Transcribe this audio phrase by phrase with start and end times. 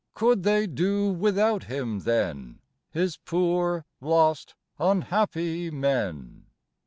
[0.15, 2.57] Could they do without Him then
[2.89, 6.47] His poor lost unhappy men